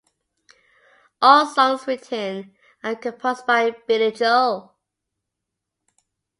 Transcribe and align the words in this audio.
All 1.21 1.45
songs 1.45 1.85
written 1.85 2.55
and 2.81 2.99
composed 2.99 3.45
by 3.45 3.69
Billy 3.69 4.11
Joel. 4.11 4.73